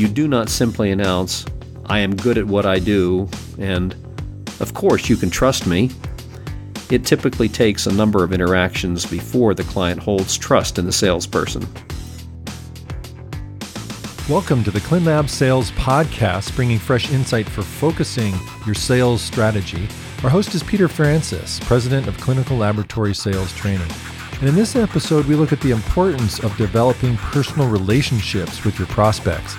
you 0.00 0.08
do 0.08 0.26
not 0.26 0.48
simply 0.48 0.90
announce, 0.90 1.44
I 1.84 1.98
am 1.98 2.16
good 2.16 2.38
at 2.38 2.46
what 2.46 2.64
I 2.64 2.78
do, 2.78 3.28
and 3.58 3.92
of 4.58 4.72
course 4.72 5.10
you 5.10 5.16
can 5.16 5.28
trust 5.28 5.66
me. 5.66 5.90
It 6.90 7.04
typically 7.04 7.50
takes 7.50 7.86
a 7.86 7.92
number 7.92 8.24
of 8.24 8.32
interactions 8.32 9.04
before 9.04 9.52
the 9.52 9.62
client 9.64 10.02
holds 10.02 10.38
trust 10.38 10.78
in 10.78 10.86
the 10.86 10.92
salesperson. 10.92 11.68
Welcome 14.26 14.64
to 14.64 14.70
the 14.70 14.80
ClinLab 14.80 15.28
Sales 15.28 15.70
Podcast, 15.72 16.56
bringing 16.56 16.78
fresh 16.78 17.12
insight 17.12 17.46
for 17.46 17.60
focusing 17.60 18.32
your 18.64 18.74
sales 18.74 19.20
strategy. 19.20 19.86
Our 20.24 20.30
host 20.30 20.54
is 20.54 20.62
Peter 20.62 20.88
Francis, 20.88 21.60
President 21.60 22.08
of 22.08 22.16
Clinical 22.16 22.56
Laboratory 22.56 23.14
Sales 23.14 23.52
Training. 23.52 23.90
And 24.40 24.48
in 24.48 24.54
this 24.54 24.76
episode, 24.76 25.26
we 25.26 25.34
look 25.34 25.52
at 25.52 25.60
the 25.60 25.72
importance 25.72 26.38
of 26.38 26.56
developing 26.56 27.18
personal 27.18 27.68
relationships 27.68 28.64
with 28.64 28.78
your 28.78 28.88
prospects. 28.88 29.58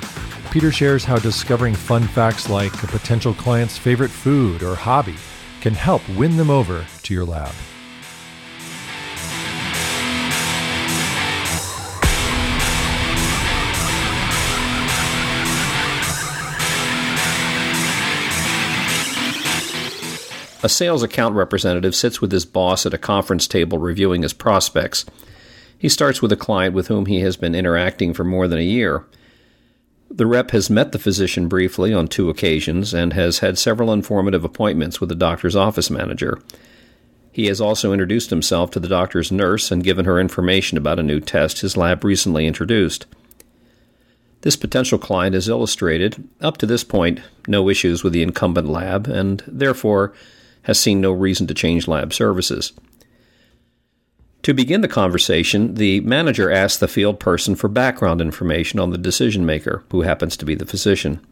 Peter 0.51 0.69
shares 0.69 1.05
how 1.05 1.17
discovering 1.17 1.73
fun 1.73 2.03
facts 2.03 2.49
like 2.49 2.83
a 2.83 2.87
potential 2.87 3.33
client's 3.33 3.77
favorite 3.77 4.11
food 4.11 4.61
or 4.61 4.75
hobby 4.75 5.15
can 5.61 5.73
help 5.73 6.01
win 6.09 6.35
them 6.35 6.49
over 6.49 6.85
to 7.03 7.13
your 7.13 7.23
lab. 7.23 7.53
A 20.63 20.69
sales 20.69 21.01
account 21.01 21.33
representative 21.33 21.95
sits 21.95 22.19
with 22.19 22.33
his 22.33 22.45
boss 22.45 22.85
at 22.85 22.93
a 22.93 22.97
conference 22.97 23.47
table 23.47 23.77
reviewing 23.77 24.21
his 24.21 24.33
prospects. 24.33 25.05
He 25.77 25.87
starts 25.87 26.21
with 26.21 26.33
a 26.33 26.35
client 26.35 26.75
with 26.75 26.87
whom 26.87 27.05
he 27.05 27.21
has 27.21 27.37
been 27.37 27.55
interacting 27.55 28.13
for 28.13 28.25
more 28.25 28.49
than 28.49 28.59
a 28.59 28.63
year. 28.63 29.05
The 30.13 30.25
rep 30.25 30.51
has 30.51 30.69
met 30.69 30.91
the 30.91 30.99
physician 30.99 31.47
briefly 31.47 31.93
on 31.93 32.09
two 32.09 32.29
occasions 32.29 32.93
and 32.93 33.13
has 33.13 33.39
had 33.39 33.57
several 33.57 33.93
informative 33.93 34.43
appointments 34.43 34.99
with 34.99 35.07
the 35.07 35.15
doctor's 35.15 35.55
office 35.55 35.89
manager. 35.89 36.41
He 37.31 37.45
has 37.45 37.61
also 37.61 37.93
introduced 37.93 38.29
himself 38.29 38.71
to 38.71 38.81
the 38.81 38.89
doctor's 38.89 39.31
nurse 39.31 39.71
and 39.71 39.85
given 39.85 40.03
her 40.03 40.19
information 40.19 40.77
about 40.77 40.99
a 40.99 41.03
new 41.03 41.21
test 41.21 41.61
his 41.61 41.77
lab 41.77 42.03
recently 42.03 42.45
introduced. 42.45 43.05
This 44.41 44.57
potential 44.57 44.99
client 44.99 45.33
has 45.33 45.47
illustrated, 45.47 46.27
up 46.41 46.57
to 46.57 46.65
this 46.65 46.83
point, 46.83 47.21
no 47.47 47.69
issues 47.69 48.03
with 48.03 48.11
the 48.11 48.23
incumbent 48.23 48.67
lab 48.67 49.07
and, 49.07 49.41
therefore, 49.47 50.13
has 50.63 50.77
seen 50.77 50.99
no 50.99 51.13
reason 51.13 51.47
to 51.47 51.53
change 51.53 51.87
lab 51.87 52.11
services. 52.11 52.73
To 54.43 54.53
begin 54.55 54.81
the 54.81 54.87
conversation, 54.87 55.75
the 55.75 56.01
manager 56.01 56.49
asks 56.49 56.79
the 56.79 56.87
field 56.87 57.19
person 57.19 57.53
for 57.55 57.67
background 57.67 58.21
information 58.21 58.79
on 58.79 58.89
the 58.89 58.97
decision 58.97 59.45
maker, 59.45 59.83
who 59.91 60.01
happens 60.01 60.35
to 60.37 60.45
be 60.45 60.55
the 60.55 60.65
physician. 60.65 61.23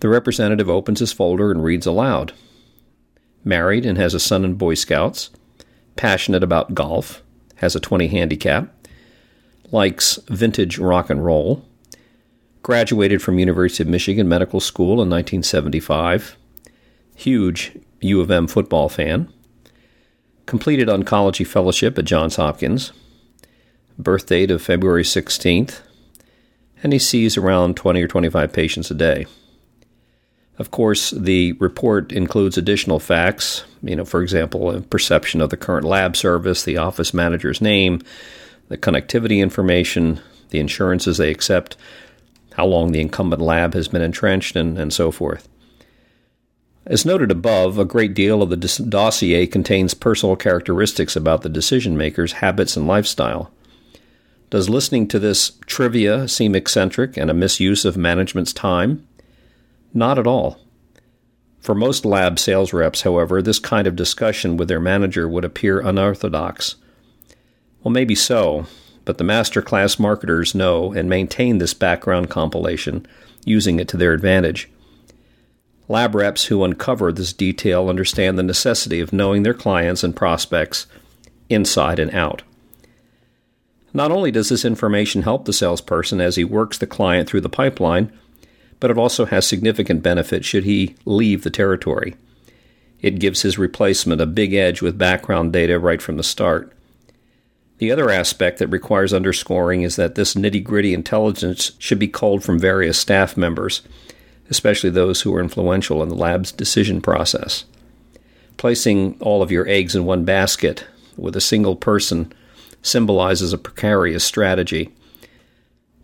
The 0.00 0.08
representative 0.08 0.68
opens 0.68 0.98
his 0.98 1.12
folder 1.12 1.52
and 1.52 1.62
reads 1.62 1.86
aloud. 1.86 2.32
Married 3.44 3.86
and 3.86 3.96
has 3.96 4.12
a 4.12 4.20
son 4.20 4.44
in 4.44 4.54
Boy 4.54 4.74
Scouts, 4.74 5.30
passionate 5.94 6.42
about 6.42 6.74
golf, 6.74 7.22
has 7.56 7.76
a 7.76 7.80
20 7.80 8.08
handicap, 8.08 8.74
likes 9.70 10.18
vintage 10.28 10.78
rock 10.78 11.10
and 11.10 11.24
roll, 11.24 11.64
graduated 12.62 13.22
from 13.22 13.38
University 13.38 13.84
of 13.84 13.88
Michigan 13.88 14.28
Medical 14.28 14.58
School 14.58 14.94
in 14.94 15.08
1975, 15.08 16.36
huge 17.14 17.72
U 18.00 18.20
of 18.20 18.30
M 18.30 18.48
football 18.48 18.88
fan. 18.88 19.32
Completed 20.50 20.88
oncology 20.88 21.46
fellowship 21.46 21.96
at 21.96 22.04
Johns 22.04 22.34
Hopkins. 22.34 22.90
Birth 23.96 24.26
date 24.26 24.50
of 24.50 24.60
February 24.60 25.04
16th. 25.04 25.78
And 26.82 26.92
he 26.92 26.98
sees 26.98 27.36
around 27.36 27.76
20 27.76 28.02
or 28.02 28.08
25 28.08 28.52
patients 28.52 28.90
a 28.90 28.94
day. 28.94 29.26
Of 30.58 30.72
course, 30.72 31.12
the 31.12 31.52
report 31.60 32.10
includes 32.10 32.58
additional 32.58 32.98
facts, 32.98 33.64
you 33.80 33.94
know, 33.94 34.04
for 34.04 34.22
example, 34.22 34.72
a 34.72 34.80
perception 34.80 35.40
of 35.40 35.50
the 35.50 35.56
current 35.56 35.86
lab 35.86 36.16
service, 36.16 36.64
the 36.64 36.78
office 36.78 37.14
manager's 37.14 37.60
name, 37.60 38.02
the 38.66 38.76
connectivity 38.76 39.38
information, 39.38 40.20
the 40.48 40.58
insurances 40.58 41.18
they 41.18 41.30
accept, 41.30 41.76
how 42.54 42.66
long 42.66 42.90
the 42.90 43.00
incumbent 43.00 43.40
lab 43.40 43.74
has 43.74 43.86
been 43.86 44.02
entrenched, 44.02 44.56
and, 44.56 44.76
and 44.76 44.92
so 44.92 45.12
forth. 45.12 45.48
As 46.86 47.04
noted 47.04 47.30
above, 47.30 47.78
a 47.78 47.84
great 47.84 48.14
deal 48.14 48.42
of 48.42 48.50
the 48.50 48.56
dossier 48.56 49.46
contains 49.46 49.94
personal 49.94 50.34
characteristics 50.34 51.14
about 51.14 51.42
the 51.42 51.48
decision 51.48 51.96
maker's 51.96 52.32
habits 52.32 52.76
and 52.76 52.86
lifestyle. 52.86 53.52
Does 54.48 54.68
listening 54.68 55.06
to 55.08 55.18
this 55.18 55.52
trivia 55.66 56.26
seem 56.26 56.54
eccentric 56.54 57.16
and 57.16 57.30
a 57.30 57.34
misuse 57.34 57.84
of 57.84 57.96
management's 57.96 58.52
time? 58.52 59.06
Not 59.94 60.18
at 60.18 60.26
all. 60.26 60.58
For 61.60 61.74
most 61.74 62.06
lab 62.06 62.38
sales 62.38 62.72
reps, 62.72 63.02
however, 63.02 63.42
this 63.42 63.58
kind 63.58 63.86
of 63.86 63.94
discussion 63.94 64.56
with 64.56 64.68
their 64.68 64.80
manager 64.80 65.28
would 65.28 65.44
appear 65.44 65.80
unorthodox. 65.80 66.76
Well, 67.84 67.92
maybe 67.92 68.14
so, 68.14 68.66
but 69.04 69.18
the 69.18 69.24
master 69.24 69.60
class 69.60 69.98
marketers 69.98 70.54
know 70.54 70.92
and 70.92 71.08
maintain 71.08 71.58
this 71.58 71.74
background 71.74 72.30
compilation, 72.30 73.06
using 73.44 73.78
it 73.78 73.88
to 73.88 73.96
their 73.96 74.14
advantage. 74.14 74.70
Lab 75.90 76.14
reps 76.14 76.44
who 76.44 76.62
uncover 76.62 77.10
this 77.10 77.32
detail 77.32 77.88
understand 77.88 78.38
the 78.38 78.44
necessity 78.44 79.00
of 79.00 79.12
knowing 79.12 79.42
their 79.42 79.52
clients 79.52 80.04
and 80.04 80.14
prospects 80.14 80.86
inside 81.48 81.98
and 81.98 82.14
out. 82.14 82.42
Not 83.92 84.12
only 84.12 84.30
does 84.30 84.50
this 84.50 84.64
information 84.64 85.22
help 85.22 85.46
the 85.46 85.52
salesperson 85.52 86.20
as 86.20 86.36
he 86.36 86.44
works 86.44 86.78
the 86.78 86.86
client 86.86 87.28
through 87.28 87.40
the 87.40 87.48
pipeline, 87.48 88.12
but 88.78 88.92
it 88.92 88.98
also 88.98 89.24
has 89.26 89.44
significant 89.44 90.00
benefit 90.00 90.44
should 90.44 90.62
he 90.62 90.94
leave 91.06 91.42
the 91.42 91.50
territory. 91.50 92.14
It 93.02 93.18
gives 93.18 93.42
his 93.42 93.58
replacement 93.58 94.20
a 94.20 94.26
big 94.26 94.54
edge 94.54 94.80
with 94.80 94.96
background 94.96 95.52
data 95.52 95.76
right 95.76 96.00
from 96.00 96.16
the 96.16 96.22
start. 96.22 96.72
The 97.78 97.90
other 97.90 98.10
aspect 98.10 98.60
that 98.60 98.68
requires 98.68 99.12
underscoring 99.12 99.82
is 99.82 99.96
that 99.96 100.14
this 100.14 100.34
nitty 100.34 100.62
gritty 100.62 100.94
intelligence 100.94 101.72
should 101.80 101.98
be 101.98 102.06
culled 102.06 102.44
from 102.44 102.60
various 102.60 102.96
staff 102.96 103.36
members 103.36 103.82
especially 104.50 104.90
those 104.90 105.22
who 105.22 105.34
are 105.34 105.40
influential 105.40 106.02
in 106.02 106.08
the 106.08 106.14
lab's 106.14 106.52
decision 106.52 107.00
process. 107.00 107.64
Placing 108.56 109.16
all 109.20 109.42
of 109.42 109.50
your 109.50 109.66
eggs 109.68 109.94
in 109.94 110.04
one 110.04 110.24
basket 110.24 110.84
with 111.16 111.36
a 111.36 111.40
single 111.40 111.76
person 111.76 112.32
symbolizes 112.82 113.52
a 113.52 113.58
precarious 113.58 114.24
strategy. 114.24 114.90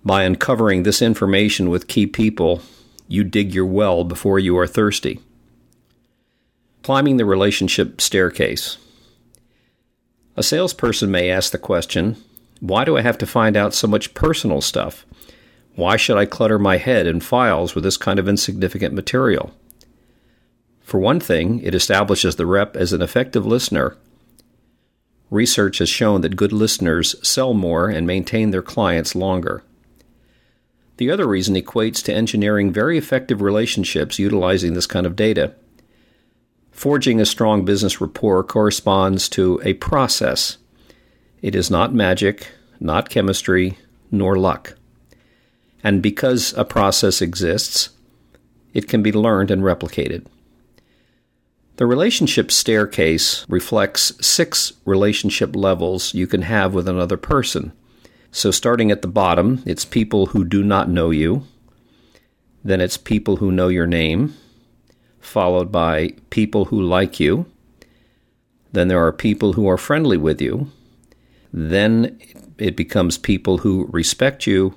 By 0.04 0.22
uncovering 0.22 0.82
this 0.82 1.02
information 1.02 1.68
with 1.68 1.88
key 1.88 2.06
people, 2.06 2.62
you 3.08 3.24
dig 3.24 3.52
your 3.52 3.66
well 3.66 4.04
before 4.04 4.38
you 4.38 4.56
are 4.58 4.66
thirsty. 4.66 5.20
Climbing 6.82 7.16
the 7.16 7.24
relationship 7.24 8.00
staircase. 8.00 8.78
A 10.36 10.42
salesperson 10.42 11.10
may 11.10 11.30
ask 11.30 11.50
the 11.50 11.58
question 11.58 12.16
why 12.60 12.84
do 12.84 12.96
I 12.96 13.02
have 13.02 13.18
to 13.18 13.26
find 13.26 13.56
out 13.56 13.74
so 13.74 13.86
much 13.86 14.14
personal 14.14 14.60
stuff? 14.60 15.04
Why 15.76 15.98
should 15.98 16.16
I 16.16 16.24
clutter 16.24 16.58
my 16.58 16.78
head 16.78 17.06
in 17.06 17.20
files 17.20 17.74
with 17.74 17.84
this 17.84 17.98
kind 17.98 18.18
of 18.18 18.26
insignificant 18.26 18.94
material? 18.94 19.52
For 20.80 20.98
one 20.98 21.20
thing, 21.20 21.60
it 21.60 21.74
establishes 21.74 22.36
the 22.36 22.46
rep 22.46 22.76
as 22.76 22.94
an 22.94 23.02
effective 23.02 23.44
listener. 23.44 23.96
Research 25.30 25.78
has 25.78 25.90
shown 25.90 26.22
that 26.22 26.36
good 26.36 26.52
listeners 26.52 27.14
sell 27.26 27.52
more 27.52 27.90
and 27.90 28.06
maintain 28.06 28.52
their 28.52 28.62
clients 28.62 29.14
longer. 29.14 29.62
The 30.96 31.10
other 31.10 31.26
reason 31.26 31.54
equates 31.56 32.02
to 32.04 32.14
engineering 32.14 32.72
very 32.72 32.96
effective 32.96 33.42
relationships 33.42 34.18
utilizing 34.18 34.72
this 34.72 34.86
kind 34.86 35.04
of 35.04 35.14
data. 35.14 35.54
Forging 36.70 37.20
a 37.20 37.26
strong 37.26 37.66
business 37.66 38.00
rapport 38.00 38.42
corresponds 38.44 39.28
to 39.30 39.60
a 39.62 39.74
process. 39.74 40.56
It 41.42 41.54
is 41.54 41.70
not 41.70 41.92
magic, 41.92 42.48
not 42.80 43.10
chemistry, 43.10 43.76
nor 44.10 44.38
luck. 44.38 44.74
And 45.86 46.02
because 46.02 46.52
a 46.54 46.64
process 46.64 47.22
exists, 47.22 47.90
it 48.74 48.88
can 48.88 49.04
be 49.04 49.12
learned 49.12 49.52
and 49.52 49.62
replicated. 49.62 50.26
The 51.76 51.86
relationship 51.86 52.50
staircase 52.50 53.46
reflects 53.48 54.12
six 54.20 54.72
relationship 54.84 55.54
levels 55.54 56.12
you 56.12 56.26
can 56.26 56.42
have 56.42 56.74
with 56.74 56.88
another 56.88 57.16
person. 57.16 57.72
So, 58.32 58.50
starting 58.50 58.90
at 58.90 59.02
the 59.02 59.06
bottom, 59.22 59.62
it's 59.64 59.84
people 59.84 60.26
who 60.26 60.44
do 60.44 60.64
not 60.64 60.90
know 60.90 61.10
you. 61.10 61.44
Then 62.64 62.80
it's 62.80 62.96
people 62.96 63.36
who 63.36 63.52
know 63.52 63.68
your 63.68 63.86
name, 63.86 64.34
followed 65.20 65.70
by 65.70 66.14
people 66.30 66.64
who 66.64 66.82
like 66.82 67.20
you. 67.20 67.46
Then 68.72 68.88
there 68.88 69.06
are 69.06 69.12
people 69.12 69.52
who 69.52 69.68
are 69.68 69.78
friendly 69.78 70.16
with 70.16 70.40
you. 70.40 70.68
Then 71.52 72.18
it 72.58 72.76
becomes 72.76 73.18
people 73.18 73.58
who 73.58 73.86
respect 73.92 74.48
you 74.48 74.76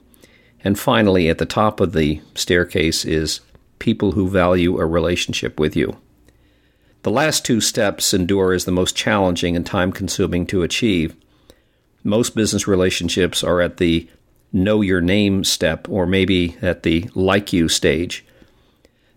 and 0.63 0.77
finally, 0.77 1.29
at 1.29 1.37
the 1.37 1.45
top 1.45 1.79
of 1.79 1.93
the 1.93 2.21
staircase 2.35 3.05
is 3.05 3.41
people 3.79 4.11
who 4.11 4.27
value 4.27 4.77
a 4.77 4.85
relationship 4.85 5.59
with 5.59 5.75
you. 5.75 5.97
The 7.03 7.11
last 7.11 7.45
two 7.45 7.61
steps 7.61 8.13
endure 8.13 8.51
as 8.51 8.65
the 8.65 8.71
most 8.71 8.95
challenging 8.95 9.55
and 9.55 9.65
time 9.65 9.93
consuming 9.93 10.45
to 10.47 10.63
achieve. 10.63 11.15
Most 12.03 12.35
business 12.35 12.67
relationships 12.67 13.41
are 13.43 13.61
at 13.61 13.77
the 13.77 14.07
know 14.51 14.81
your 14.81 14.99
name 14.99 15.43
step 15.43 15.87
or 15.87 16.05
maybe 16.05 16.57
at 16.61 16.83
the 16.83 17.09
like 17.15 17.53
you 17.53 17.69
stage. 17.69 18.25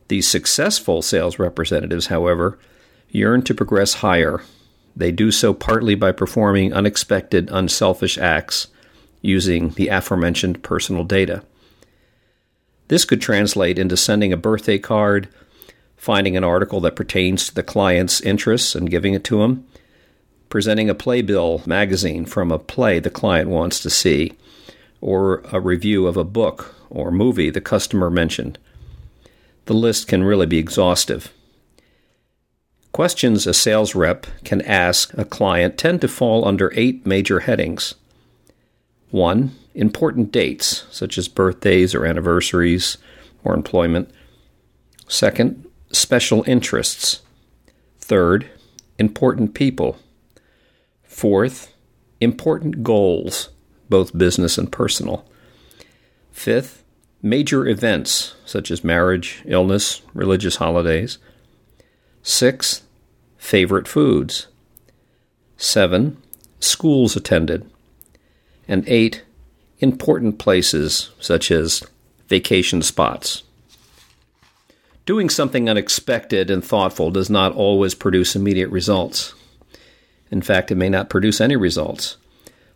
These 0.07 0.29
successful 0.29 1.03
sales 1.03 1.39
representatives, 1.39 2.07
however, 2.07 2.59
yearn 3.09 3.43
to 3.43 3.55
progress 3.55 3.95
higher. 3.95 4.43
They 4.95 5.11
do 5.11 5.31
so 5.33 5.53
partly 5.53 5.95
by 5.97 6.13
performing 6.13 6.73
unexpected, 6.73 7.49
unselfish 7.51 8.17
acts 8.19 8.69
using 9.23 9.71
the 9.71 9.89
aforementioned 9.89 10.63
personal 10.63 11.05
data. 11.05 11.43
This 12.89 13.07
could 13.07 13.23
translate 13.23 13.79
into 13.79 13.97
sending 13.97 14.33
a 14.33 14.37
birthday 14.37 14.79
card, 14.79 15.29
finding 15.97 16.37
an 16.37 16.45
article 16.45 16.81
that 16.81 16.97
pertains 16.97 17.47
to 17.47 17.55
the 17.55 17.63
client's 17.63 18.21
interests 18.21 18.75
and 18.75 18.91
giving 18.91 19.15
it 19.15 19.25
to 19.25 19.43
him, 19.43 19.67
presenting 20.51 20.91
a 20.91 20.95
playbill 20.95 21.63
magazine 21.65 22.27
from 22.27 22.53
a 22.53 22.59
play 22.59 22.99
the 22.99 23.09
client 23.09 23.49
wants 23.49 23.81
to 23.81 23.89
see, 23.89 24.33
or 25.01 25.43
a 25.51 25.61
review 25.61 26.07
of 26.07 26.19
a 26.19 26.25
book 26.25 26.75
or 26.91 27.11
movie 27.11 27.49
the 27.49 27.61
customer 27.61 28.11
mentioned. 28.11 28.59
The 29.65 29.75
list 29.75 30.09
can 30.09 30.25
really 30.25 30.47
be 30.47 30.59
exhaustive. 30.59 31.33
Questions 32.93 33.47
a 33.47 33.55
sales 33.55 33.95
rep 33.95 34.27
can 34.45 34.61
ask 34.63 35.17
a 35.17 35.25
client 35.25 35.79
tend 35.79 36.03
to 36.03 36.09
fall 36.09 36.47
under 36.47 36.71
eight 36.75 37.07
major 37.07 37.41
headings. 37.41 37.95
1. 39.13 39.53
Important 39.75 40.33
dates, 40.33 40.85
such 40.91 41.17
as 41.17 41.29
birthdays 41.29 41.95
or 41.95 42.05
anniversaries 42.05 42.99
or 43.45 43.55
employment. 43.55 44.11
Second, 45.07 45.67
special 45.93 46.43
interests. 46.47 47.21
Third, 47.99 48.51
important 48.99 49.55
people. 49.55 49.99
Fourth, 51.03 51.73
important 52.21 52.83
goals, 52.83 53.51
both 53.89 54.17
business 54.17 54.57
and 54.57 54.73
personal. 54.73 55.27
Fifth, 56.31 56.83
major 57.21 57.69
events 57.69 58.35
such 58.47 58.71
as 58.71 58.83
marriage, 58.83 59.43
illness, 59.45 60.03
religious 60.15 60.57
holidays. 60.57 61.19
Sixth, 62.23 62.87
favorite 63.37 63.87
foods. 63.87 64.47
Seven, 65.57 66.17
schools 66.61 67.15
attended. 67.15 67.71
And 68.73 68.89
eight, 68.89 69.23
important 69.81 70.39
places 70.39 71.11
such 71.21 71.51
as 71.51 71.83
vacation 72.29 72.81
spots. 72.81 73.43
Doing 75.05 75.29
something 75.29 75.69
unexpected 75.69 76.51
and 76.51 76.65
thoughtful 76.65 77.11
does 77.11 77.29
not 77.29 77.55
always 77.55 77.95
produce 77.95 78.35
immediate 78.35 78.71
results. 78.71 79.35
In 80.31 80.41
fact, 80.41 80.71
it 80.71 80.77
may 80.77 80.89
not 80.89 81.11
produce 81.11 81.39
any 81.39 81.55
results, 81.55 82.17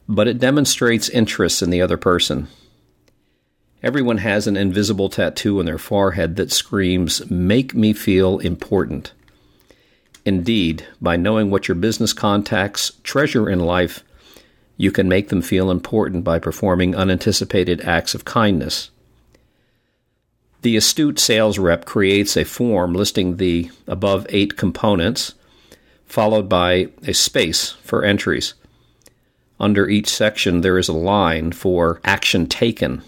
but 0.06 0.28
it 0.28 0.38
demonstrates 0.38 1.08
interest 1.08 1.62
in 1.62 1.70
the 1.70 1.80
other 1.80 1.96
person. 1.96 2.48
Everyone 3.82 4.18
has 4.18 4.46
an 4.46 4.58
invisible 4.58 5.08
tattoo 5.08 5.60
on 5.60 5.64
their 5.64 5.78
forehead 5.78 6.36
that 6.36 6.52
screams, 6.52 7.24
Make 7.30 7.74
me 7.74 7.94
feel 7.94 8.38
important. 8.40 9.14
Indeed, 10.26 10.86
by 11.00 11.16
knowing 11.16 11.50
what 11.50 11.68
your 11.68 11.74
business 11.74 12.12
contacts 12.12 12.92
treasure 13.02 13.48
in 13.48 13.60
life, 13.60 14.04
you 14.76 14.92
can 14.92 15.08
make 15.08 15.28
them 15.28 15.42
feel 15.42 15.70
important 15.70 16.24
by 16.24 16.38
performing 16.38 16.94
unanticipated 16.94 17.80
acts 17.82 18.14
of 18.14 18.24
kindness. 18.24 18.90
The 20.62 20.76
astute 20.76 21.18
sales 21.18 21.58
rep 21.58 21.84
creates 21.84 22.36
a 22.36 22.44
form 22.44 22.92
listing 22.92 23.36
the 23.36 23.70
above 23.86 24.26
eight 24.30 24.56
components 24.56 25.34
followed 26.06 26.48
by 26.48 26.88
a 27.04 27.12
space 27.12 27.70
for 27.82 28.04
entries. 28.04 28.54
Under 29.58 29.88
each 29.88 30.08
section, 30.08 30.60
there 30.60 30.78
is 30.78 30.88
a 30.88 30.92
line 30.92 31.52
for 31.52 32.00
action 32.04 32.46
taken. 32.46 33.02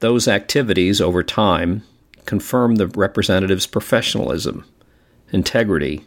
Those 0.00 0.28
activities 0.28 1.00
over 1.00 1.22
time 1.22 1.82
confirm 2.26 2.76
the 2.76 2.86
representative's 2.86 3.66
professionalism, 3.66 4.64
integrity, 5.32 6.04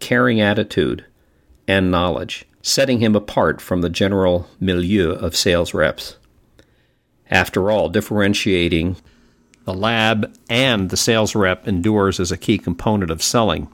caring 0.00 0.40
attitude, 0.40 1.04
and 1.68 1.90
knowledge, 1.90 2.44
setting 2.62 3.00
him 3.00 3.14
apart 3.14 3.60
from 3.60 3.80
the 3.80 3.90
general 3.90 4.48
milieu 4.60 5.10
of 5.10 5.36
sales 5.36 5.74
reps. 5.74 6.16
After 7.30 7.70
all, 7.70 7.88
differentiating 7.88 8.96
the 9.64 9.74
lab 9.74 10.32
and 10.48 10.90
the 10.90 10.96
sales 10.96 11.34
rep 11.34 11.66
endures 11.66 12.18
as 12.18 12.32
a 12.32 12.36
key 12.36 12.58
component 12.58 13.10
of 13.10 13.22
selling. 13.22 13.68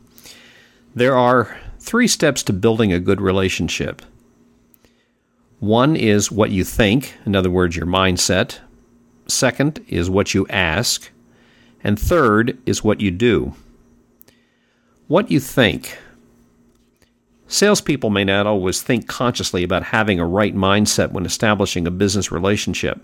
There 0.94 1.16
are 1.16 1.56
three 1.78 2.08
steps 2.08 2.42
to 2.44 2.52
building 2.52 2.92
a 2.92 3.00
good 3.00 3.20
relationship. 3.20 4.02
One 5.60 5.96
is 5.96 6.30
what 6.30 6.50
you 6.50 6.64
think, 6.64 7.14
in 7.26 7.34
other 7.34 7.50
words, 7.50 7.76
your 7.76 7.86
mindset. 7.86 8.58
Second 9.26 9.84
is 9.88 10.08
what 10.08 10.34
you 10.34 10.46
ask. 10.48 11.10
And 11.82 11.98
third 11.98 12.58
is 12.66 12.84
what 12.84 13.00
you 13.00 13.10
do. 13.10 13.54
What 15.06 15.30
you 15.30 15.40
think. 15.40 15.98
Salespeople 17.50 18.10
may 18.10 18.24
not 18.24 18.46
always 18.46 18.82
think 18.82 19.08
consciously 19.08 19.62
about 19.62 19.84
having 19.84 20.20
a 20.20 20.26
right 20.26 20.54
mindset 20.54 21.12
when 21.12 21.24
establishing 21.24 21.86
a 21.86 21.90
business 21.90 22.30
relationship. 22.30 23.00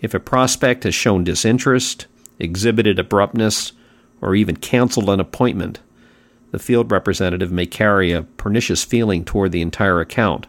If 0.00 0.14
a 0.14 0.20
prospect 0.20 0.84
has 0.84 0.94
shown 0.94 1.24
disinterest, 1.24 2.06
exhibited 2.38 2.98
abruptness, 2.98 3.72
or 4.22 4.34
even 4.34 4.56
canceled 4.56 5.10
an 5.10 5.20
appointment, 5.20 5.80
the 6.52 6.58
field 6.58 6.90
representative 6.90 7.52
may 7.52 7.66
carry 7.66 8.12
a 8.12 8.22
pernicious 8.22 8.82
feeling 8.82 9.24
toward 9.26 9.52
the 9.52 9.60
entire 9.60 10.00
account. 10.00 10.46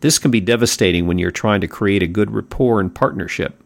This 0.00 0.20
can 0.20 0.30
be 0.30 0.40
devastating 0.40 1.08
when 1.08 1.18
you're 1.18 1.32
trying 1.32 1.60
to 1.62 1.68
create 1.68 2.02
a 2.02 2.06
good 2.06 2.30
rapport 2.30 2.78
and 2.78 2.94
partnership. 2.94 3.60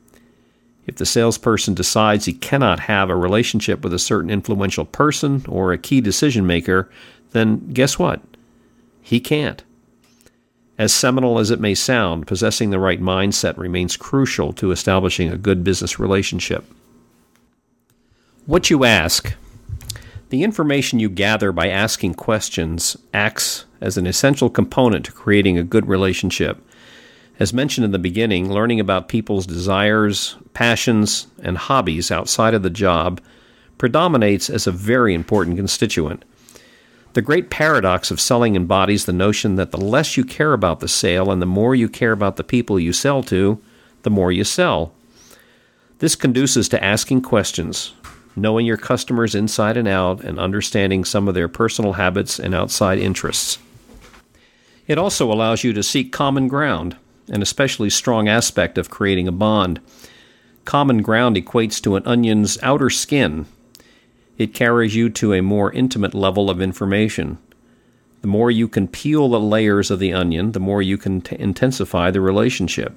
If 0.87 0.97
the 0.97 1.05
salesperson 1.05 1.75
decides 1.75 2.25
he 2.25 2.33
cannot 2.33 2.81
have 2.81 3.11
a 3.11 3.17
relationship 3.17 3.83
with 3.83 3.93
a 3.93 3.99
certain 3.99 4.31
influential 4.31 4.87
person 4.87 5.45
or 5.47 5.73
a 5.73 5.79
key 5.79 6.01
decision 6.01 6.47
maker, 6.47 6.89
then 7.33 7.69
guess 7.75 7.99
what? 7.99 8.23
He 9.03 9.21
can't. 9.21 9.63
As 10.79 10.93
seminal 10.93 11.39
as 11.39 11.51
it 11.51 11.61
may 11.61 11.75
sound, 11.75 12.27
possessing 12.27 12.71
the 12.71 12.79
right 12.79 13.01
mindset 13.01 13.57
remains 13.57 13.97
crucial 13.97 14.53
to 14.55 14.71
establishing 14.71 15.29
a 15.29 15.37
good 15.37 15.65
business 15.65 15.99
relationship. 15.99 16.65
What 18.47 18.71
you 18.71 18.85
ask 18.85 19.35
the 20.31 20.43
information 20.43 20.99
you 20.99 21.09
gather 21.09 21.53
by 21.53 21.69
asking 21.69 22.15
questions 22.15 22.97
acts 23.15 23.65
as 23.81 23.97
an 23.97 24.07
essential 24.07 24.51
component 24.51 25.07
to 25.07 25.13
creating 25.13 25.57
a 25.57 25.63
good 25.63 25.89
relationship. 25.89 26.63
As 27.41 27.55
mentioned 27.55 27.85
in 27.85 27.93
the 27.93 27.99
beginning, 27.99 28.53
learning 28.53 28.79
about 28.79 29.09
people's 29.09 29.47
desires, 29.47 30.37
passions, 30.53 31.29
and 31.43 31.57
hobbies 31.57 32.11
outside 32.11 32.53
of 32.53 32.63
the 32.63 32.71
job 32.71 33.21
predominates 33.79 34.51
as 34.51 34.67
a 34.67 34.73
very 34.73 35.15
important 35.15 35.57
constituent. 35.57 36.25
The 37.15 37.23
great 37.23 37.51
paradox 37.51 38.11
of 38.11 38.21
selling 38.21 38.55
embodies 38.55 39.07
the 39.07 39.13
notion 39.13 39.57
that 39.57 39.71
the 39.71 39.81
less 39.81 40.17
you 40.17 40.25
care 40.25 40.53
about 40.53 40.81
the 40.81 40.89
sale 40.89 41.31
and 41.31 41.41
the 41.41 41.47
more 41.47 41.75
you 41.75 41.89
care 41.89 42.13
about 42.13 42.37
the 42.37 42.45
people 42.45 42.79
you 42.79 42.93
sell 42.93 43.23
to, 43.25 43.61
the 44.03 44.11
more 44.11 44.31
you 44.31 44.45
sell. 44.45 44.93
This 45.99 46.15
conduces 46.15 46.69
to 46.69 46.85
asking 46.85 47.23
questions, 47.23 47.93
knowing 48.37 48.67
your 48.67 48.77
customers 48.77 49.35
inside 49.35 49.77
and 49.77 49.89
out, 49.89 50.23
and 50.23 50.39
understanding 50.39 51.05
some 51.05 51.27
of 51.27 51.35
their 51.35 51.49
personal 51.49 51.95
habits 51.95 52.39
and 52.39 52.55
outside 52.55 52.99
interests. 52.99 53.59
It 54.87 54.99
also 54.99 55.33
allows 55.33 55.65
you 55.65 55.73
to 55.73 55.83
seek 55.83 56.13
common 56.13 56.47
ground, 56.47 56.97
an 57.29 57.43
especially 57.43 57.91
strong 57.91 58.29
aspect 58.29 58.79
of 58.79 58.91
creating 58.91 59.27
a 59.27 59.33
bond. 59.33 59.81
Common 60.65 61.03
ground 61.03 61.37
equates 61.37 61.83
to 61.83 61.97
an 61.97 62.07
onion's 62.07 62.59
outer 62.63 62.91
skin. 62.91 63.47
It 64.39 64.55
carries 64.55 64.95
you 64.95 65.11
to 65.11 65.35
a 65.35 65.43
more 65.43 65.73
intimate 65.73 66.15
level 66.15 66.49
of 66.49 66.63
information. 66.63 67.39
The 68.23 68.29
more 68.29 68.51
you 68.53 68.69
can 68.69 68.87
peel 68.87 69.29
the 69.29 69.41
layers 69.41 69.91
of 69.91 69.99
the 69.99 70.13
onion, 70.13 70.53
the 70.53 70.61
more 70.61 70.81
you 70.81 70.97
can 70.97 71.21
t- 71.21 71.37
intensify 71.39 72.13
the 72.13 72.21
relationship. 72.21 72.95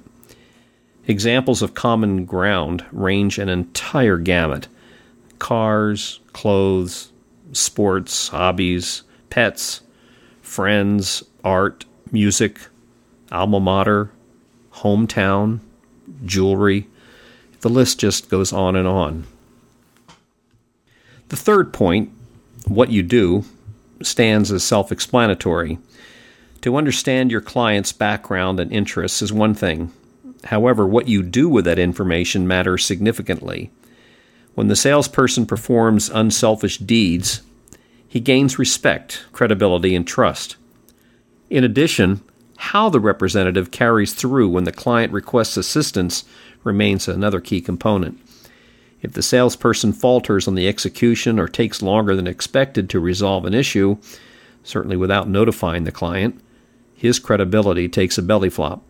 Examples 1.08 1.60
of 1.60 1.74
common 1.74 2.24
ground 2.24 2.84
range 2.92 3.38
an 3.38 3.48
entire 3.48 4.18
gamut 4.18 4.68
cars, 5.40 6.20
clothes, 6.32 7.10
sports, 7.52 8.28
hobbies, 8.28 9.02
pets, 9.28 9.80
friends, 10.40 11.24
art, 11.42 11.84
music, 12.12 12.60
alma 13.32 13.58
mater, 13.58 14.12
hometown, 14.74 15.58
jewelry. 16.24 16.86
The 17.62 17.68
list 17.68 17.98
just 17.98 18.30
goes 18.30 18.52
on 18.52 18.76
and 18.76 18.86
on. 18.86 19.26
The 21.32 21.38
third 21.38 21.72
point, 21.72 22.10
what 22.66 22.90
you 22.90 23.02
do, 23.02 23.44
stands 24.02 24.52
as 24.52 24.62
self 24.62 24.92
explanatory. 24.92 25.78
To 26.60 26.76
understand 26.76 27.30
your 27.30 27.40
client's 27.40 27.90
background 27.90 28.60
and 28.60 28.70
interests 28.70 29.22
is 29.22 29.32
one 29.32 29.54
thing. 29.54 29.92
However, 30.44 30.86
what 30.86 31.08
you 31.08 31.22
do 31.22 31.48
with 31.48 31.64
that 31.64 31.78
information 31.78 32.46
matters 32.46 32.84
significantly. 32.84 33.70
When 34.54 34.68
the 34.68 34.76
salesperson 34.76 35.46
performs 35.46 36.10
unselfish 36.10 36.76
deeds, 36.76 37.40
he 38.06 38.20
gains 38.20 38.58
respect, 38.58 39.24
credibility, 39.32 39.96
and 39.96 40.06
trust. 40.06 40.56
In 41.48 41.64
addition, 41.64 42.20
How 42.56 42.90
the 42.90 43.00
representative 43.00 43.70
carries 43.70 44.12
through 44.12 44.50
when 44.50 44.64
the 44.64 44.70
client 44.70 45.14
requests 45.14 45.56
assistance 45.56 46.24
remains 46.62 47.08
another 47.08 47.40
key 47.40 47.62
component. 47.62 48.20
If 49.02 49.12
the 49.12 49.22
salesperson 49.22 49.92
falters 49.92 50.46
on 50.46 50.54
the 50.54 50.68
execution 50.68 51.38
or 51.38 51.48
takes 51.48 51.82
longer 51.82 52.14
than 52.14 52.28
expected 52.28 52.88
to 52.90 53.00
resolve 53.00 53.44
an 53.44 53.52
issue, 53.52 53.98
certainly 54.62 54.96
without 54.96 55.28
notifying 55.28 55.84
the 55.84 55.92
client, 55.92 56.40
his 56.94 57.18
credibility 57.18 57.88
takes 57.88 58.16
a 58.16 58.22
belly 58.22 58.48
flop. 58.48 58.88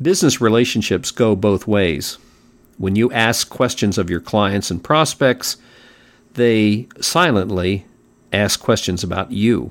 Business 0.00 0.40
relationships 0.40 1.10
go 1.10 1.34
both 1.34 1.66
ways. 1.66 2.18
When 2.76 2.96
you 2.96 3.10
ask 3.12 3.48
questions 3.48 3.96
of 3.96 4.10
your 4.10 4.20
clients 4.20 4.70
and 4.70 4.84
prospects, 4.84 5.56
they 6.34 6.88
silently 7.00 7.86
ask 8.32 8.60
questions 8.60 9.02
about 9.02 9.30
you. 9.30 9.70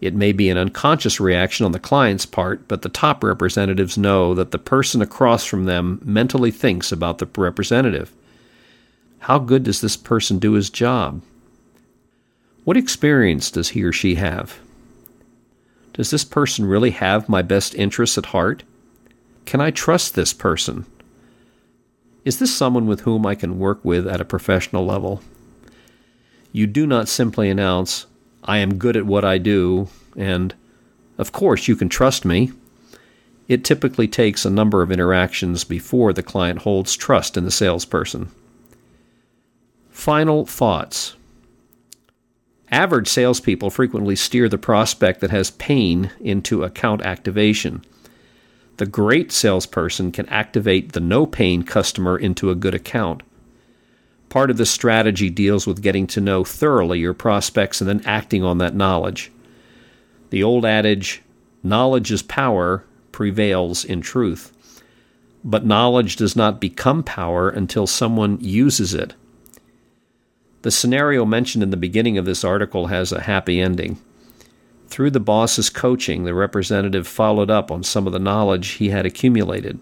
It 0.00 0.14
may 0.14 0.32
be 0.32 0.48
an 0.48 0.56
unconscious 0.56 1.20
reaction 1.20 1.66
on 1.66 1.72
the 1.72 1.78
client's 1.78 2.24
part, 2.24 2.66
but 2.68 2.82
the 2.82 2.88
top 2.88 3.22
representatives 3.22 3.98
know 3.98 4.34
that 4.34 4.50
the 4.50 4.58
person 4.58 5.02
across 5.02 5.44
from 5.44 5.64
them 5.64 6.00
mentally 6.02 6.50
thinks 6.50 6.90
about 6.90 7.18
the 7.18 7.28
representative. 7.36 8.10
How 9.20 9.38
good 9.38 9.64
does 9.64 9.82
this 9.82 9.98
person 9.98 10.38
do 10.38 10.52
his 10.52 10.70
job? 10.70 11.20
What 12.64 12.78
experience 12.78 13.50
does 13.50 13.70
he 13.70 13.82
or 13.82 13.92
she 13.92 14.14
have? 14.14 14.58
Does 15.92 16.10
this 16.10 16.24
person 16.24 16.64
really 16.64 16.92
have 16.92 17.28
my 17.28 17.42
best 17.42 17.74
interests 17.74 18.16
at 18.16 18.26
heart? 18.26 18.62
Can 19.44 19.60
I 19.60 19.70
trust 19.70 20.14
this 20.14 20.32
person? 20.32 20.86
Is 22.24 22.38
this 22.38 22.54
someone 22.56 22.86
with 22.86 23.00
whom 23.00 23.26
I 23.26 23.34
can 23.34 23.58
work 23.58 23.84
with 23.84 24.06
at 24.06 24.20
a 24.20 24.24
professional 24.24 24.86
level? 24.86 25.22
You 26.52 26.66
do 26.66 26.86
not 26.86 27.08
simply 27.08 27.50
announce, 27.50 28.06
I 28.44 28.58
am 28.58 28.78
good 28.78 28.96
at 28.96 29.06
what 29.06 29.24
I 29.24 29.38
do, 29.38 29.88
and 30.16 30.54
of 31.18 31.32
course 31.32 31.68
you 31.68 31.76
can 31.76 31.88
trust 31.88 32.24
me. 32.24 32.52
It 33.48 33.64
typically 33.64 34.08
takes 34.08 34.44
a 34.44 34.50
number 34.50 34.82
of 34.82 34.92
interactions 34.92 35.64
before 35.64 36.12
the 36.12 36.22
client 36.22 36.60
holds 36.60 36.96
trust 36.96 37.36
in 37.36 37.44
the 37.44 37.50
salesperson. 37.50 38.30
Final 39.90 40.46
thoughts. 40.46 41.16
Average 42.70 43.08
salespeople 43.08 43.70
frequently 43.70 44.14
steer 44.14 44.48
the 44.48 44.56
prospect 44.56 45.20
that 45.20 45.30
has 45.30 45.50
pain 45.50 46.12
into 46.20 46.62
account 46.62 47.02
activation. 47.02 47.84
The 48.76 48.86
great 48.86 49.32
salesperson 49.32 50.12
can 50.12 50.28
activate 50.28 50.92
the 50.92 51.00
no 51.00 51.26
pain 51.26 51.64
customer 51.64 52.16
into 52.16 52.50
a 52.50 52.54
good 52.54 52.74
account. 52.74 53.22
Part 54.30 54.50
of 54.50 54.56
the 54.56 54.64
strategy 54.64 55.28
deals 55.28 55.66
with 55.66 55.82
getting 55.82 56.06
to 56.06 56.20
know 56.20 56.44
thoroughly 56.44 57.00
your 57.00 57.12
prospects 57.14 57.80
and 57.80 57.90
then 57.90 58.00
acting 58.06 58.44
on 58.44 58.58
that 58.58 58.76
knowledge. 58.76 59.30
The 60.30 60.42
old 60.44 60.64
adage, 60.64 61.20
knowledge 61.64 62.12
is 62.12 62.22
power, 62.22 62.84
prevails 63.10 63.84
in 63.84 64.00
truth. 64.00 64.52
But 65.42 65.66
knowledge 65.66 66.14
does 66.14 66.36
not 66.36 66.60
become 66.60 67.02
power 67.02 67.50
until 67.50 67.88
someone 67.88 68.38
uses 68.40 68.94
it. 68.94 69.14
The 70.62 70.70
scenario 70.70 71.24
mentioned 71.24 71.64
in 71.64 71.70
the 71.70 71.76
beginning 71.76 72.16
of 72.16 72.24
this 72.24 72.44
article 72.44 72.86
has 72.86 73.10
a 73.10 73.22
happy 73.22 73.60
ending. 73.60 73.98
Through 74.86 75.10
the 75.10 75.18
boss's 75.18 75.70
coaching, 75.70 76.22
the 76.24 76.34
representative 76.34 77.08
followed 77.08 77.50
up 77.50 77.72
on 77.72 77.82
some 77.82 78.06
of 78.06 78.12
the 78.12 78.18
knowledge 78.20 78.68
he 78.72 78.90
had 78.90 79.06
accumulated. 79.06 79.80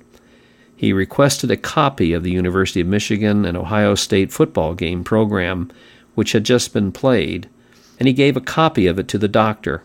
He 0.78 0.92
requested 0.92 1.50
a 1.50 1.56
copy 1.56 2.12
of 2.12 2.22
the 2.22 2.30
University 2.30 2.80
of 2.80 2.86
Michigan 2.86 3.44
and 3.44 3.56
Ohio 3.56 3.96
State 3.96 4.30
football 4.30 4.74
game 4.74 5.02
program, 5.02 5.72
which 6.14 6.30
had 6.30 6.44
just 6.44 6.72
been 6.72 6.92
played, 6.92 7.48
and 7.98 8.06
he 8.06 8.14
gave 8.14 8.36
a 8.36 8.40
copy 8.40 8.86
of 8.86 8.96
it 8.96 9.08
to 9.08 9.18
the 9.18 9.26
doctor. 9.26 9.82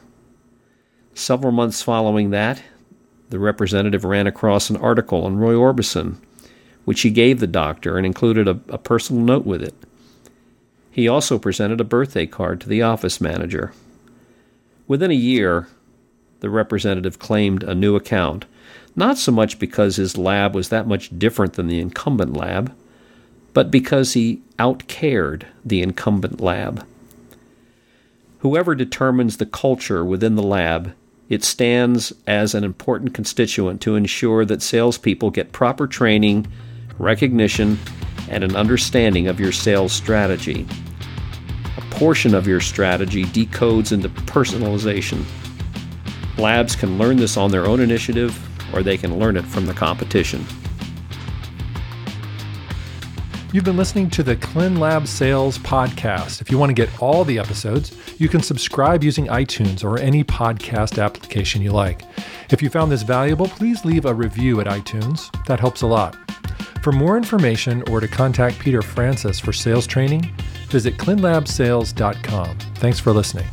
Several 1.15 1.51
months 1.51 1.81
following 1.81 2.29
that, 2.29 2.62
the 3.31 3.39
representative 3.39 4.05
ran 4.05 4.27
across 4.27 4.69
an 4.69 4.77
article 4.77 5.25
on 5.25 5.38
Roy 5.38 5.55
Orbison, 5.55 6.17
which 6.85 7.01
he 7.01 7.09
gave 7.09 7.39
the 7.39 7.47
doctor 7.47 7.97
and 7.97 8.05
included 8.05 8.47
a, 8.47 8.59
a 8.69 8.77
personal 8.77 9.23
note 9.23 9.47
with 9.47 9.63
it. 9.63 9.73
He 10.91 11.07
also 11.07 11.39
presented 11.39 11.81
a 11.81 11.83
birthday 11.83 12.27
card 12.27 12.62
to 12.62 12.69
the 12.69 12.83
office 12.83 13.19
manager. 13.19 13.73
Within 14.88 15.09
a 15.09 15.15
year, 15.15 15.67
the 16.41 16.51
representative 16.51 17.17
claimed 17.17 17.63
a 17.63 17.73
new 17.73 17.95
account 17.95 18.45
not 18.95 19.17
so 19.17 19.31
much 19.31 19.59
because 19.59 19.95
his 19.95 20.17
lab 20.17 20.53
was 20.53 20.69
that 20.69 20.88
much 20.88 21.17
different 21.17 21.53
than 21.53 21.67
the 21.67 21.79
incumbent 21.79 22.33
lab, 22.33 22.75
but 23.53 23.71
because 23.71 24.13
he 24.13 24.41
outcared 24.59 25.43
the 25.65 25.81
incumbent 25.81 26.39
lab. 26.39 26.85
Whoever 28.39 28.75
determines 28.75 29.38
the 29.38 29.45
culture 29.45 30.03
within 30.03 30.35
the 30.35 30.43
lab, 30.43 30.93
it 31.29 31.43
stands 31.43 32.13
as 32.27 32.53
an 32.53 32.63
important 32.63 33.13
constituent 33.13 33.81
to 33.81 33.95
ensure 33.95 34.45
that 34.45 34.62
salespeople 34.62 35.31
get 35.31 35.53
proper 35.53 35.88
training, 35.88 36.45
recognition, 37.00 37.79
and 38.29 38.43
an 38.43 38.55
understanding 38.55 39.27
of 39.27 39.39
your 39.39 39.51
sales 39.51 39.93
strategy. 39.93 40.67
A 41.77 41.81
portion 41.95 42.35
of 42.35 42.45
your 42.45 42.59
strategy 42.59 43.23
decodes 43.25 43.91
into 43.91 44.09
personalization. 44.09 45.23
Labs 46.38 46.75
can 46.75 46.97
learn 46.97 47.17
this 47.17 47.38
on 47.38 47.51
their 47.51 47.65
own 47.65 47.79
initiative 47.79 48.38
or 48.74 48.84
they 48.84 48.98
can 48.98 49.20
learn 49.20 49.38
it 49.38 49.46
from 49.46 49.65
the 49.65 49.74
competition. 49.74 50.46
You've 53.53 53.63
been 53.63 53.77
listening 53.77 54.10
to 54.10 54.24
the 54.24 54.36
ClinLab 54.36 55.06
Sales 55.06 55.60
Podcast. 55.60 56.42
If 56.42 56.50
you 56.50 56.58
want 56.58 56.72
to 56.72 56.74
get 56.74 56.89
all 57.00 57.24
the 57.24 57.38
episodes, 57.38 57.96
you 58.18 58.27
can 58.27 58.42
subscribe 58.42 59.03
using 59.03 59.27
iTunes 59.27 59.84
or 59.84 60.00
any 60.00 60.24
podcast 60.24 61.00
application 61.00 61.62
you 61.62 61.72
like. 61.72 62.01
If 62.50 62.63
you 62.63 62.70
found 62.72 62.92
this 62.92 63.03
valuable, 63.03 63.48
please 63.48 63.86
leave 63.86 64.06
a 64.06 64.13
review 64.13 64.60
at 64.60 64.65
iTunes. 64.65 65.30
That 65.46 65.60
helps 65.60 65.84
a 65.84 65.88
lot. 65.88 66.18
For 66.82 66.92
more 66.92 67.15
information 67.15 67.84
or 67.92 68.00
to 68.00 68.08
contact 68.08 68.58
Peter 68.58 68.82
Francis 68.82 69.39
for 69.39 69.53
sales 69.53 69.86
training, 69.86 70.24
visit 70.70 70.98
clinlabsales.com. 70.98 72.58
Thanks 72.75 73.00
for 73.00 73.13
listening. 73.13 73.46